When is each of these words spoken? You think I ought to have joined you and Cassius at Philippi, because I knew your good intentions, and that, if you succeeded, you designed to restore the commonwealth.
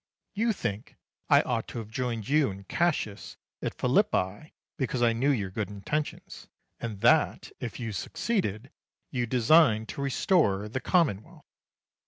You 0.33 0.51
think 0.51 0.97
I 1.29 1.43
ought 1.43 1.67
to 1.67 1.77
have 1.77 1.91
joined 1.91 2.27
you 2.27 2.49
and 2.49 2.67
Cassius 2.67 3.37
at 3.61 3.75
Philippi, 3.75 4.55
because 4.75 5.03
I 5.03 5.13
knew 5.13 5.29
your 5.29 5.51
good 5.51 5.69
intentions, 5.69 6.47
and 6.79 7.01
that, 7.01 7.51
if 7.59 7.79
you 7.79 7.91
succeeded, 7.91 8.71
you 9.11 9.27
designed 9.27 9.89
to 9.89 10.01
restore 10.01 10.67
the 10.67 10.79
commonwealth. 10.81 11.45